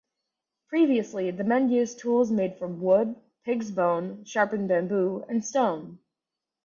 [0.67, 3.15] Previously, the men used tools made from wood,
[3.45, 5.99] pig's bone, sharpened bamboo and stone.